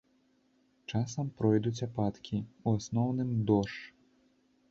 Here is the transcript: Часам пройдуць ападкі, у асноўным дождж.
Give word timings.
Часам 0.91 1.27
пройдуць 1.41 1.83
ападкі, 1.87 2.39
у 2.65 2.75
асноўным 2.79 3.29
дождж. 3.51 3.79